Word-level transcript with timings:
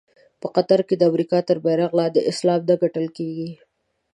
په 0.41 0.47
قطر 0.55 0.79
کې 0.87 0.95
د 0.97 1.03
امریکا 1.11 1.39
تر 1.47 1.57
بېرغ 1.65 1.91
لاندې 1.99 2.21
اسلام 2.31 2.61
نه 2.69 2.75
ګټل 2.81 3.05
کېږي. 3.17 3.49